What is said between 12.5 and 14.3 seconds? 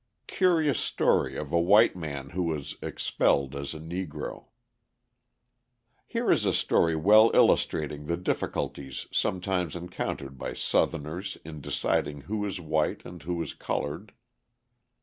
white and who is coloured.